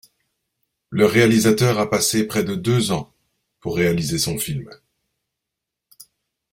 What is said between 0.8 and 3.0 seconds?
Le réalisateur a passé près de deux